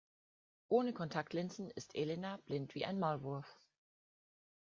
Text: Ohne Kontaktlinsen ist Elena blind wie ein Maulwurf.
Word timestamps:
Ohne 0.67 0.93
Kontaktlinsen 0.95 1.69
ist 1.69 1.93
Elena 1.95 2.37
blind 2.37 2.73
wie 2.73 2.85
ein 2.85 2.97
Maulwurf. 2.97 3.55